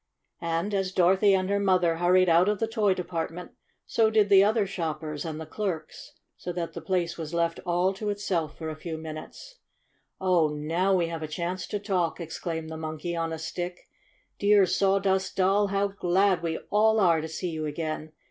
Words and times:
And 0.41 0.73
as 0.73 0.91
Dorothy 0.93 1.35
and 1.35 1.47
her 1.51 1.59
mother 1.59 1.97
hurried 1.97 2.27
out 2.27 2.49
of 2.49 2.57
the 2.57 2.65
toy 2.65 2.95
department, 2.95 3.51
so 3.85 4.09
did 4.09 4.29
the 4.29 4.43
other 4.43 4.65
shoppers 4.65 5.23
and 5.25 5.39
the 5.39 5.45
clerks, 5.45 6.13
so 6.35 6.51
that 6.53 6.73
the 6.73 6.81
place 6.81 7.19
was 7.19 7.35
left 7.35 7.59
all 7.67 7.93
to 7.93 8.09
itself 8.09 8.57
for 8.57 8.69
a 8.71 8.75
few 8.75 8.97
minutes. 8.97 9.59
ZIO 10.19 10.25
"OH, 10.27 10.47
DEAR 10.47 10.55
ME!" 10.55 10.55
Ill 10.55 10.55
"Oh, 10.55 10.55
now 10.73 10.93
we 10.95 11.07
have 11.09 11.21
a 11.21 11.27
chance 11.27 11.67
to 11.67 11.77
talk!" 11.77 12.19
exclaimed 12.19 12.71
the 12.71 12.77
Monkey 12.77 13.15
on 13.15 13.31
a 13.31 13.37
Stick. 13.37 13.87
"Dear 14.39 14.65
Sawdust 14.65 15.37
Doll, 15.37 15.67
how 15.67 15.89
glad 15.89 16.41
we 16.41 16.57
all 16.71 16.99
are 16.99 17.21
to 17.21 17.27
see 17.27 17.51
you 17.51 17.67
again 17.67 18.11